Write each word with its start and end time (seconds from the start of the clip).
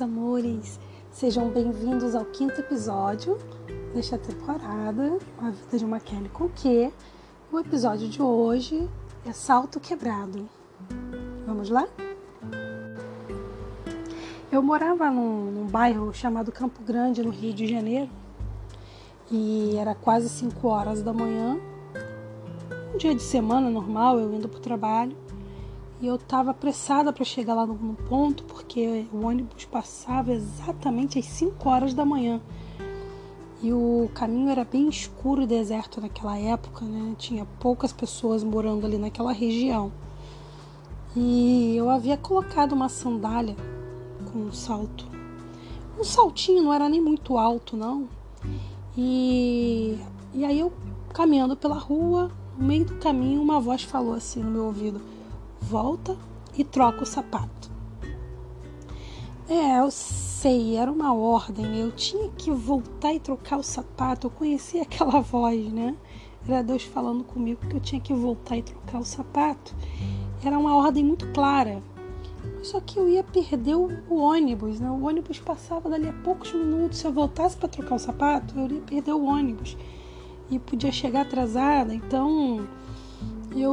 amores! 0.00 0.80
Sejam 1.10 1.50
bem-vindos 1.50 2.14
ao 2.14 2.24
quinto 2.24 2.58
episódio 2.60 3.36
desta 3.92 4.16
temporada, 4.16 5.18
A 5.38 5.50
Vida 5.50 5.78
de 5.78 5.84
uma 5.84 6.00
Kelly 6.00 6.28
com 6.30 6.48
que 6.48 6.90
o 7.52 7.58
episódio 7.58 8.08
de 8.08 8.22
hoje 8.22 8.88
é 9.26 9.32
Salto 9.32 9.78
Quebrado. 9.78 10.48
Vamos 11.46 11.68
lá? 11.68 11.86
Eu 14.50 14.62
morava 14.62 15.10
num, 15.10 15.50
num 15.50 15.66
bairro 15.66 16.14
chamado 16.14 16.50
Campo 16.50 16.82
Grande, 16.82 17.22
no 17.22 17.30
Rio 17.30 17.52
de 17.52 17.66
Janeiro, 17.66 18.10
e 19.30 19.76
era 19.76 19.94
quase 19.94 20.30
5 20.30 20.66
horas 20.66 21.02
da 21.02 21.12
manhã, 21.12 21.58
um 22.94 22.96
dia 22.96 23.14
de 23.14 23.22
semana 23.22 23.68
normal, 23.68 24.18
eu 24.18 24.32
indo 24.32 24.48
para 24.48 24.58
o 24.58 24.62
trabalho 24.62 25.16
e 26.00 26.06
eu 26.06 26.14
estava 26.16 26.50
apressada 26.50 27.12
para 27.12 27.24
chegar 27.24 27.54
lá 27.54 27.66
no, 27.66 27.74
no, 27.74 27.94
ponto 27.94 28.42
porque 28.44 29.06
o 29.12 29.26
ônibus 29.26 29.66
passava 29.66 30.32
exatamente 30.32 31.18
às 31.18 31.26
5 31.26 31.68
horas 31.68 31.92
da 31.92 32.04
manhã. 32.04 32.40
E 33.62 33.70
o 33.72 34.10
caminho 34.14 34.48
era 34.48 34.64
bem 34.64 34.88
escuro 34.88 35.42
e 35.42 35.46
deserto 35.46 36.00
naquela 36.00 36.38
época, 36.38 36.82
né? 36.86 37.14
Tinha 37.18 37.46
poucas 37.58 37.92
pessoas 37.92 38.42
morando 38.42 38.86
ali 38.86 38.96
naquela 38.96 39.32
região. 39.32 39.92
E 41.14 41.74
eu 41.76 41.90
havia 41.90 42.16
colocado 42.16 42.72
uma 42.72 42.88
sandália 42.88 43.54
com 44.32 44.38
um 44.38 44.52
salto. 44.52 45.06
Um 45.98 46.04
saltinho, 46.04 46.62
não 46.62 46.72
era 46.72 46.88
nem 46.88 47.02
muito 47.02 47.36
alto, 47.36 47.76
não. 47.76 48.08
E, 48.96 49.98
e 50.32 50.42
aí 50.42 50.60
eu 50.60 50.72
caminhando 51.12 51.54
pela 51.54 51.76
rua, 51.76 52.30
no 52.56 52.66
meio 52.66 52.86
do 52.86 52.94
caminho, 52.94 53.42
uma 53.42 53.60
voz 53.60 53.82
falou 53.82 54.14
assim 54.14 54.40
no 54.40 54.50
meu 54.50 54.64
ouvido: 54.64 55.02
volta 55.60 56.16
e 56.56 56.64
troca 56.64 57.02
o 57.02 57.06
sapato. 57.06 57.70
É, 59.48 59.80
eu 59.80 59.90
sei, 59.90 60.76
era 60.76 60.90
uma 60.90 61.12
ordem. 61.12 61.80
Eu 61.80 61.90
tinha 61.90 62.28
que 62.30 62.50
voltar 62.50 63.12
e 63.12 63.20
trocar 63.20 63.58
o 63.58 63.62
sapato. 63.62 64.28
Eu 64.28 64.30
conhecia 64.30 64.82
aquela 64.86 65.20
voz, 65.20 65.72
né? 65.72 65.96
Era 66.48 66.62
Deus 66.62 66.84
falando 66.84 67.22
comigo 67.24 67.66
que 67.66 67.76
eu 67.76 67.80
tinha 67.80 68.00
que 68.00 68.14
voltar 68.14 68.56
e 68.56 68.62
trocar 68.62 69.00
o 69.00 69.04
sapato. 69.04 69.74
Era 70.42 70.58
uma 70.58 70.76
ordem 70.76 71.04
muito 71.04 71.26
clara. 71.32 71.82
Só 72.62 72.80
que 72.80 72.98
eu 72.98 73.08
ia 73.08 73.22
perder 73.22 73.74
o, 73.74 73.88
o 74.08 74.16
ônibus, 74.16 74.80
né? 74.80 74.90
O 74.90 75.04
ônibus 75.04 75.38
passava 75.38 75.90
dali 75.90 76.08
a 76.08 76.12
poucos 76.12 76.52
minutos. 76.52 76.98
Se 76.98 77.06
eu 77.06 77.12
voltasse 77.12 77.56
para 77.56 77.68
trocar 77.68 77.96
o 77.96 77.98
sapato, 77.98 78.58
eu 78.58 78.68
ia 78.68 78.80
perder 78.80 79.12
o 79.12 79.24
ônibus 79.24 79.76
e 80.50 80.58
podia 80.58 80.92
chegar 80.92 81.22
atrasada. 81.22 81.94
Então 81.94 82.66
eu 83.54 83.72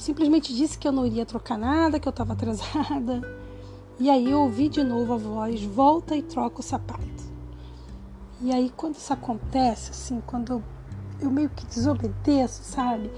simplesmente 0.00 0.54
disse 0.54 0.78
que 0.78 0.88
eu 0.88 0.92
não 0.92 1.06
iria 1.06 1.26
trocar 1.26 1.58
nada, 1.58 2.00
que 2.00 2.08
eu 2.08 2.10
estava 2.10 2.32
atrasada. 2.32 3.20
E 3.98 4.08
aí 4.08 4.30
eu 4.30 4.40
ouvi 4.40 4.68
de 4.68 4.82
novo 4.82 5.12
a 5.12 5.16
voz: 5.18 5.62
volta 5.62 6.16
e 6.16 6.22
troca 6.22 6.60
o 6.60 6.62
sapato. 6.62 7.04
E 8.40 8.50
aí 8.50 8.72
quando 8.74 8.94
isso 8.94 9.12
acontece, 9.12 9.90
assim, 9.90 10.22
quando 10.26 10.54
eu, 10.54 10.62
eu 11.20 11.30
meio 11.30 11.50
que 11.50 11.66
desobedeço, 11.66 12.62
sabe? 12.64 13.10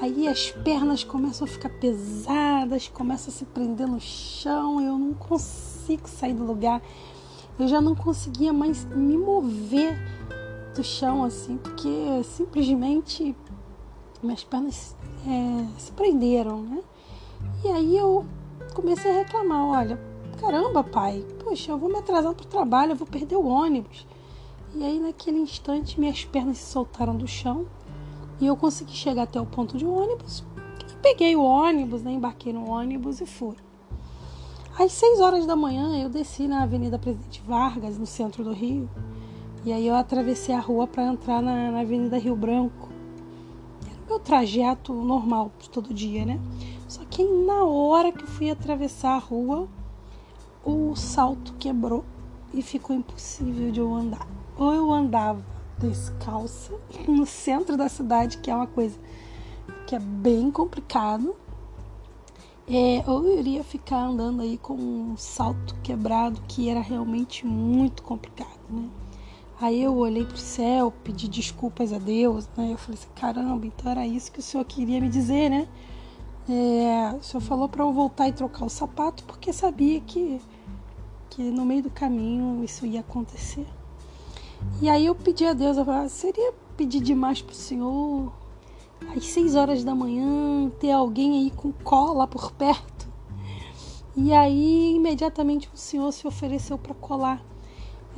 Aí 0.00 0.28
as 0.28 0.52
pernas 0.52 1.02
começam 1.02 1.44
a 1.44 1.50
ficar 1.50 1.70
pesadas, 1.70 2.86
começam 2.86 3.34
a 3.34 3.36
se 3.36 3.44
prender 3.44 3.88
no 3.88 3.98
chão, 3.98 4.80
eu 4.80 4.96
não 4.96 5.12
consigo 5.12 6.08
sair 6.08 6.34
do 6.34 6.44
lugar. 6.44 6.80
Eu 7.58 7.66
já 7.66 7.80
não 7.80 7.96
conseguia 7.96 8.52
mais 8.52 8.84
me 8.84 9.18
mover 9.18 9.98
do 10.76 10.84
chão, 10.84 11.24
assim, 11.24 11.56
porque 11.56 12.22
simplesmente 12.22 13.34
minhas 14.22 14.44
pernas 14.44 14.96
é, 15.26 15.80
se 15.80 15.92
prenderam, 15.92 16.62
né? 16.62 16.82
E 17.64 17.68
aí 17.68 17.96
eu 17.96 18.24
comecei 18.74 19.10
a 19.10 19.14
reclamar, 19.14 19.64
olha, 19.64 20.00
caramba, 20.40 20.82
pai, 20.82 21.24
poxa, 21.42 21.72
eu 21.72 21.78
vou 21.78 21.88
me 21.88 21.98
atrasar 21.98 22.34
para 22.34 22.44
o 22.44 22.48
trabalho, 22.48 22.92
eu 22.92 22.96
vou 22.96 23.06
perder 23.06 23.36
o 23.36 23.46
ônibus. 23.46 24.06
E 24.74 24.84
aí 24.84 25.00
naquele 25.00 25.38
instante 25.38 25.98
minhas 25.98 26.24
pernas 26.24 26.58
se 26.58 26.72
soltaram 26.72 27.16
do 27.16 27.26
chão 27.26 27.66
e 28.40 28.46
eu 28.46 28.56
consegui 28.56 28.92
chegar 28.92 29.22
até 29.22 29.40
o 29.40 29.46
ponto 29.46 29.76
de 29.76 29.86
ônibus. 29.86 30.44
E 30.90 30.96
peguei 31.02 31.34
o 31.36 31.42
ônibus, 31.42 32.02
né, 32.02 32.12
embarquei 32.12 32.52
no 32.52 32.68
ônibus 32.68 33.20
e 33.20 33.26
fui. 33.26 33.56
Às 34.78 34.92
seis 34.92 35.20
horas 35.20 35.44
da 35.44 35.56
manhã 35.56 36.00
eu 36.00 36.08
desci 36.08 36.46
na 36.46 36.62
Avenida 36.62 36.98
Presidente 36.98 37.42
Vargas, 37.44 37.98
no 37.98 38.06
centro 38.06 38.44
do 38.44 38.52
Rio. 38.52 38.88
E 39.64 39.72
aí 39.72 39.86
eu 39.86 39.94
atravessei 39.94 40.54
a 40.54 40.60
rua 40.60 40.86
para 40.86 41.04
entrar 41.04 41.42
na, 41.42 41.72
na 41.72 41.80
Avenida 41.80 42.16
Rio 42.16 42.36
Branco 42.36 42.87
meu 44.08 44.18
trajeto 44.18 44.92
normal 44.92 45.52
todo 45.70 45.92
dia, 45.92 46.24
né? 46.24 46.40
Só 46.88 47.04
que 47.04 47.22
na 47.22 47.64
hora 47.64 48.10
que 48.10 48.22
eu 48.22 48.26
fui 48.26 48.50
atravessar 48.50 49.14
a 49.14 49.18
rua, 49.18 49.68
o 50.64 50.96
salto 50.96 51.54
quebrou 51.58 52.04
e 52.52 52.62
ficou 52.62 52.96
impossível 52.96 53.70
de 53.70 53.80
eu 53.80 53.94
andar. 53.94 54.26
Ou 54.56 54.72
eu 54.72 54.92
andava 54.92 55.44
descalça 55.78 56.72
no 57.06 57.26
centro 57.26 57.76
da 57.76 57.88
cidade, 57.88 58.38
que 58.38 58.50
é 58.50 58.54
uma 58.54 58.66
coisa 58.66 58.98
que 59.86 59.94
é 59.94 59.98
bem 59.98 60.50
complicado, 60.50 61.36
é, 62.66 63.02
ou 63.06 63.26
eu 63.26 63.38
iria 63.38 63.64
ficar 63.64 63.98
andando 63.98 64.42
aí 64.42 64.58
com 64.58 64.74
um 64.74 65.16
salto 65.16 65.74
quebrado, 65.82 66.40
que 66.46 66.68
era 66.68 66.80
realmente 66.80 67.46
muito 67.46 68.02
complicado, 68.02 68.60
né? 68.68 68.88
Aí 69.60 69.82
eu 69.82 69.96
olhei 69.96 70.24
para 70.24 70.36
o 70.36 70.38
céu, 70.38 70.92
pedi 71.02 71.26
desculpas 71.26 71.92
a 71.92 71.98
Deus, 71.98 72.48
né? 72.56 72.72
Eu 72.72 72.78
falei 72.78 72.96
assim, 72.96 73.08
caramba, 73.16 73.66
então 73.66 73.90
era 73.90 74.06
isso 74.06 74.30
que 74.30 74.38
o 74.38 74.42
Senhor 74.42 74.64
queria 74.64 75.00
me 75.00 75.08
dizer, 75.08 75.50
né? 75.50 75.66
É, 76.48 77.16
o 77.18 77.22
Senhor 77.22 77.40
falou 77.40 77.68
para 77.68 77.82
eu 77.82 77.92
voltar 77.92 78.28
e 78.28 78.32
trocar 78.32 78.64
o 78.64 78.68
sapato 78.68 79.24
porque 79.24 79.52
sabia 79.52 80.00
que, 80.00 80.40
que 81.28 81.42
no 81.42 81.66
meio 81.66 81.82
do 81.82 81.90
caminho 81.90 82.64
isso 82.64 82.86
ia 82.86 83.00
acontecer. 83.00 83.66
E 84.80 84.88
aí 84.88 85.06
eu 85.06 85.14
pedi 85.14 85.44
a 85.44 85.52
Deus, 85.52 85.76
eu 85.76 85.84
falei, 85.84 86.06
ah, 86.06 86.08
seria 86.08 86.54
pedir 86.76 87.00
demais 87.00 87.42
para 87.42 87.52
o 87.52 87.56
Senhor 87.56 88.32
às 89.16 89.26
seis 89.26 89.56
horas 89.56 89.82
da 89.82 89.94
manhã 89.94 90.70
ter 90.78 90.92
alguém 90.92 91.36
aí 91.36 91.50
com 91.50 91.72
cola 91.72 92.28
por 92.28 92.52
perto? 92.52 93.08
E 94.16 94.32
aí 94.32 94.94
imediatamente 94.94 95.68
o 95.74 95.76
Senhor 95.76 96.12
se 96.12 96.28
ofereceu 96.28 96.78
para 96.78 96.94
colar 96.94 97.42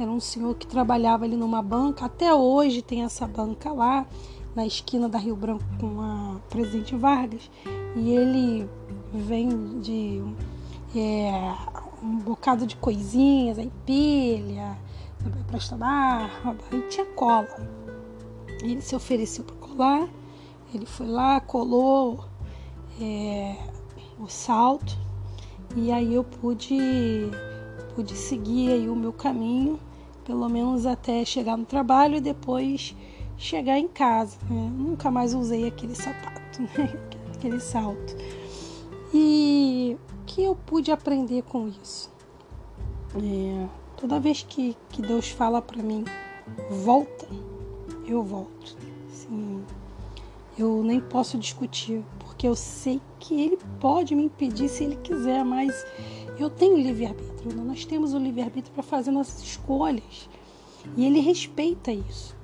era 0.02 0.10
um 0.10 0.20
senhor 0.20 0.54
que 0.54 0.66
trabalhava 0.66 1.26
ali 1.26 1.36
numa 1.36 1.60
banca, 1.60 2.06
até 2.06 2.32
hoje 2.32 2.80
tem 2.80 3.02
essa 3.02 3.26
banca 3.26 3.70
lá, 3.70 4.06
na 4.54 4.66
esquina 4.66 5.08
da 5.08 5.18
Rio 5.18 5.36
Branco 5.36 5.62
com 5.78 6.00
a 6.00 6.40
Presidente 6.48 6.96
Vargas, 6.96 7.50
e 7.94 8.10
ele 8.10 8.68
vende 9.12 10.22
é, 10.96 11.54
um 12.02 12.16
bocado 12.16 12.66
de 12.66 12.76
coisinhas, 12.76 13.58
aí 13.58 13.70
pilha, 13.84 14.78
presta 15.46 15.76
barba, 15.76 16.56
e 16.72 16.80
tinha 16.88 17.04
cola. 17.04 17.48
Ele 18.62 18.80
se 18.80 18.96
ofereceu 18.96 19.44
para 19.44 19.56
colar, 19.56 20.08
ele 20.74 20.86
foi 20.86 21.06
lá, 21.06 21.40
colou 21.40 22.24
é, 23.00 23.54
o 24.18 24.26
salto, 24.28 24.96
e 25.76 25.92
aí 25.92 26.14
eu 26.14 26.24
pude, 26.24 26.78
pude 27.94 28.16
seguir 28.16 28.72
aí 28.72 28.88
o 28.88 28.96
meu 28.96 29.12
caminho 29.12 29.78
pelo 30.24 30.48
menos 30.48 30.86
até 30.86 31.24
chegar 31.24 31.56
no 31.56 31.64
trabalho 31.64 32.16
e 32.16 32.20
depois 32.20 32.94
chegar 33.36 33.78
em 33.78 33.88
casa. 33.88 34.36
Né? 34.48 34.70
Nunca 34.76 35.10
mais 35.10 35.34
usei 35.34 35.66
aquele 35.66 35.94
sapato, 35.94 36.62
né? 36.76 36.98
aquele 37.34 37.60
salto. 37.60 38.16
E 39.12 39.96
o 40.12 40.24
que 40.24 40.44
eu 40.44 40.54
pude 40.54 40.92
aprender 40.92 41.42
com 41.42 41.68
isso? 41.68 42.10
É, 43.16 43.66
toda 43.96 44.20
vez 44.20 44.44
que, 44.48 44.76
que 44.90 45.02
Deus 45.02 45.30
fala 45.30 45.60
para 45.60 45.82
mim, 45.82 46.04
volta, 46.70 47.26
eu 48.06 48.22
volto. 48.22 48.76
Assim, 49.10 49.64
eu 50.56 50.82
nem 50.84 51.00
posso 51.00 51.36
discutir, 51.38 52.04
porque 52.40 52.48
eu 52.48 52.56
sei 52.56 53.02
que 53.18 53.38
Ele 53.38 53.58
pode 53.78 54.14
me 54.14 54.24
impedir 54.24 54.66
se 54.70 54.82
Ele 54.82 54.96
quiser, 54.96 55.44
mas 55.44 55.84
eu 56.38 56.48
tenho 56.48 56.74
livre-arbítrio, 56.74 57.54
né? 57.54 57.62
nós 57.62 57.84
temos 57.84 58.14
o 58.14 58.18
livre-arbítrio 58.18 58.72
para 58.72 58.82
fazer 58.82 59.10
nossas 59.10 59.42
escolhas. 59.42 60.26
E 60.96 61.04
ele 61.04 61.20
respeita 61.20 61.92
isso. 61.92 62.34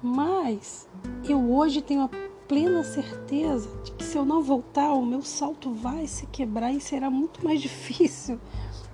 Mas 0.00 0.88
eu 1.28 1.52
hoje 1.52 1.82
tenho 1.82 2.02
a 2.02 2.10
plena 2.46 2.84
certeza 2.84 3.68
de 3.82 3.90
que 3.90 4.04
se 4.04 4.16
eu 4.16 4.24
não 4.24 4.40
voltar, 4.40 4.92
o 4.92 5.04
meu 5.04 5.22
salto 5.22 5.72
vai 5.72 6.06
se 6.06 6.26
quebrar 6.26 6.70
e 6.70 6.80
será 6.80 7.10
muito 7.10 7.44
mais 7.44 7.58
difícil 7.60 8.38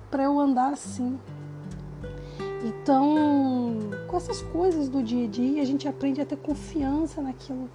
para 0.09 0.23
eu 0.23 0.39
andar 0.39 0.73
assim. 0.73 1.19
Então, 2.65 3.77
com 4.07 4.17
essas 4.17 4.41
coisas 4.41 4.89
do 4.89 5.03
dia 5.03 5.25
a 5.25 5.29
dia, 5.29 5.61
a 5.61 5.65
gente 5.65 5.87
aprende 5.87 6.19
a 6.19 6.25
ter 6.25 6.37
confiança 6.37 7.21
naquilo 7.21 7.69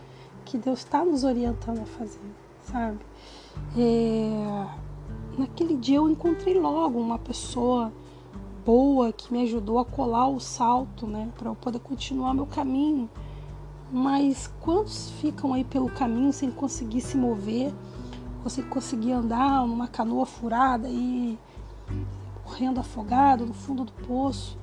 que 0.44 0.56
Deus 0.58 0.78
está 0.78 1.04
nos 1.04 1.24
orientando 1.24 1.80
a 1.80 1.84
fazer, 1.84 2.18
sabe? 2.70 2.98
É, 3.76 4.66
naquele 5.38 5.76
dia 5.76 5.96
eu 5.96 6.08
encontrei 6.08 6.58
logo 6.58 6.98
uma 6.98 7.18
pessoa 7.18 7.92
boa 8.64 9.12
que 9.12 9.32
me 9.32 9.42
ajudou 9.42 9.78
a 9.78 9.84
colar 9.84 10.28
o 10.28 10.40
salto, 10.40 11.06
né, 11.06 11.30
para 11.36 11.48
eu 11.48 11.54
poder 11.54 11.78
continuar 11.78 12.34
meu 12.34 12.46
caminho. 12.46 13.08
Mas 13.92 14.50
quantos 14.60 15.10
ficam 15.20 15.54
aí 15.54 15.62
pelo 15.62 15.88
caminho 15.88 16.32
sem 16.32 16.50
conseguir 16.50 17.00
se 17.00 17.16
mover, 17.16 17.72
ou 18.42 18.50
sem 18.50 18.64
conseguir 18.64 19.12
andar 19.12 19.66
numa 19.66 19.86
canoa 19.86 20.26
furada 20.26 20.88
e 20.88 21.38
o 21.88 22.48
morrendo 22.48 22.80
afogado 22.80 23.46
no 23.46 23.54
fundo 23.54 23.84
do 23.84 23.92
poço 23.92 24.58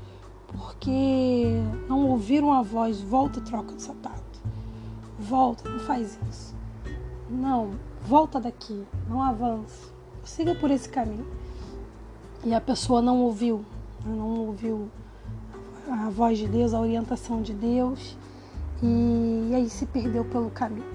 porque 0.54 1.62
não 1.90 2.08
ouviram 2.08 2.54
a 2.54 2.62
voz, 2.62 3.02
volta 3.02 3.40
e 3.40 3.42
troca 3.42 3.74
de 3.74 3.82
sapato. 3.82 4.24
Volta, 5.20 5.68
não 5.70 5.80
faz 5.80 6.20
isso. 6.30 6.56
Não, 7.30 7.72
volta 8.06 8.40
daqui, 8.40 8.86
não 9.10 9.22
avance. 9.22 9.92
Siga 10.24 10.56
por 10.56 10.72
esse 10.72 10.90
caminho. 10.90 11.26
E 12.46 12.54
a 12.54 12.62
pessoa 12.62 13.02
não 13.02 13.22
ouviu, 13.22 13.66
não 14.06 14.48
ouviu 14.48 14.90
a 15.90 16.10
voz 16.10 16.38
de 16.38 16.48
Deus, 16.48 16.74
a 16.74 16.80
orientação 16.80 17.42
de 17.42 17.54
Deus, 17.54 18.18
e, 18.82 19.52
aí 19.56 19.70
se 19.70 19.86
perdeu 19.86 20.26
pelo 20.26 20.50
caminho. 20.50 20.86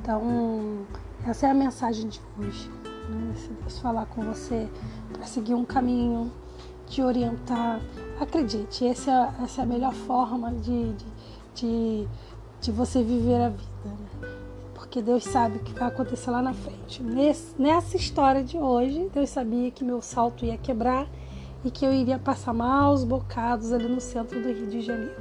Então, 0.00 0.86
essa 1.26 1.46
é 1.46 1.50
a 1.50 1.54
mensagem 1.54 2.08
de 2.08 2.20
hoje. 2.38 2.70
Né? 3.10 3.34
Se 3.36 3.48
Deus 3.48 3.78
falar 3.78 4.06
com 4.06 4.22
você 4.22 4.68
para 5.12 5.24
seguir 5.26 5.54
um 5.54 5.64
caminho, 5.64 6.32
te 6.86 7.02
orientar, 7.02 7.80
acredite, 8.18 8.86
essa 8.86 9.10
é, 9.10 9.44
essa 9.44 9.60
é 9.60 9.64
a 9.64 9.66
melhor 9.66 9.92
forma 9.92 10.50
de, 10.52 10.92
de, 10.94 11.06
de, 11.54 12.08
de 12.60 12.72
você 12.72 13.02
viver 13.02 13.42
a 13.42 13.48
vida. 13.50 13.70
Né? 13.84 14.39
Porque 14.90 15.02
Deus 15.02 15.22
sabe 15.22 15.58
o 15.58 15.60
que 15.60 15.72
vai 15.72 15.86
acontecer 15.86 16.32
lá 16.32 16.42
na 16.42 16.52
frente. 16.52 17.00
Nesse, 17.00 17.54
nessa 17.56 17.96
história 17.96 18.42
de 18.42 18.58
hoje, 18.58 19.08
Deus 19.14 19.30
sabia 19.30 19.70
que 19.70 19.84
meu 19.84 20.02
salto 20.02 20.44
ia 20.44 20.58
quebrar 20.58 21.06
e 21.64 21.70
que 21.70 21.86
eu 21.86 21.94
iria 21.94 22.18
passar 22.18 22.52
maus 22.52 23.04
bocados 23.04 23.72
ali 23.72 23.86
no 23.86 24.00
centro 24.00 24.42
do 24.42 24.48
Rio 24.48 24.66
de 24.66 24.80
Janeiro. 24.80 25.14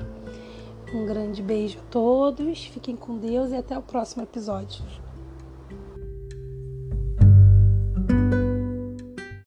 Um 0.91 1.05
grande 1.05 1.43
beijo 1.43 1.77
a 1.77 1.91
todos, 1.91 2.65
fiquem 2.65 2.95
com 2.95 3.19
Deus 3.19 3.51
e 3.51 3.57
até 3.57 3.77
o 3.77 3.81
próximo 3.83 4.23
episódio. 4.23 4.83